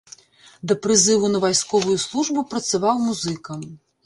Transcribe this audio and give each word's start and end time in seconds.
Да 0.71 0.77
прызыву 0.85 1.29
на 1.33 1.41
вайсковую 1.43 1.93
службу 2.07 2.45
працаваў 2.55 3.05
музыкам. 3.07 3.61